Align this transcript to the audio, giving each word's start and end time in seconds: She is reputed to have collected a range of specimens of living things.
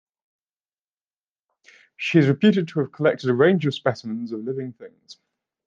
She 1.95 2.17
is 2.17 2.27
reputed 2.27 2.67
to 2.69 2.79
have 2.79 2.91
collected 2.91 3.29
a 3.29 3.35
range 3.35 3.67
of 3.67 3.75
specimens 3.75 4.31
of 4.31 4.39
living 4.39 4.73
things. 4.73 5.17